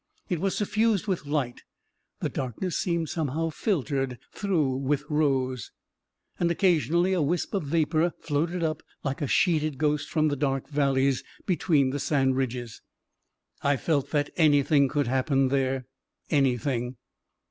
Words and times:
It 0.29 0.39
was 0.41 0.57
suffused 0.57 1.05
with 1.05 1.27
light— 1.27 1.61
the 2.21 2.27
darkness 2.27 2.75
seemed 2.75 3.07
somehow 3.07 3.51
filtered 3.51 4.17
through 4.33 4.77
with 4.77 5.03
rose— 5.11 5.69
and 6.39 6.49
occasionally 6.49 7.13
a 7.13 7.21
wisp 7.21 7.53
of 7.53 7.65
vapor 7.65 8.11
floated 8.19 8.63
up 8.63 8.81
like 9.03 9.21
a 9.21 9.27
sheeted 9.27 9.77
ghost 9.77 10.09
from 10.09 10.29
the 10.29 10.35
dark 10.35 10.67
valleys 10.69 11.23
between 11.45 11.91
the 11.91 11.99
sand 11.99 12.35
ridges. 12.35 12.81
I 13.61 13.77
felt 13.77 14.09
that 14.09 14.31
anything 14.37 14.87
could 14.87 15.05
happen 15.05 15.49
there— 15.49 15.85
any 16.31 16.57
thing 16.57 16.95